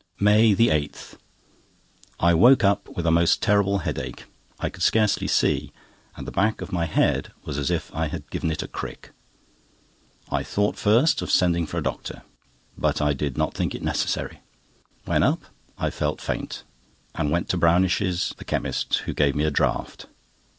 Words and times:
MAY 0.19 0.55
8.—I 0.55 2.33
woke 2.33 2.63
up 2.63 2.87
with 2.89 3.05
a 3.05 3.11
most 3.11 3.39
terrible 3.39 3.77
headache. 3.85 4.25
I 4.59 4.67
could 4.71 4.81
scarcely 4.81 5.27
see, 5.27 5.71
and 6.15 6.25
the 6.25 6.31
back 6.31 6.59
of 6.59 6.71
my 6.71 6.87
neck 6.87 7.29
was 7.45 7.59
as 7.59 7.69
if 7.69 7.93
I 7.93 8.07
had 8.07 8.27
given 8.31 8.49
it 8.49 8.63
a 8.63 8.67
crick. 8.67 9.11
I 10.31 10.41
thought 10.41 10.75
first 10.75 11.21
of 11.21 11.29
sending 11.29 11.67
for 11.67 11.77
a 11.77 11.83
doctor; 11.83 12.23
but 12.75 12.99
I 12.99 13.13
did 13.13 13.37
not 13.37 13.53
think 13.53 13.75
it 13.75 13.83
necessary. 13.83 14.39
When 15.05 15.21
up, 15.21 15.43
I 15.77 15.91
felt 15.91 16.19
faint, 16.19 16.63
and 17.13 17.29
went 17.29 17.47
to 17.49 17.57
Brownish's, 17.57 18.33
the 18.37 18.43
chemist, 18.43 19.03
who 19.05 19.13
gave 19.13 19.35
me 19.35 19.43
a 19.43 19.51
draught. 19.51 20.07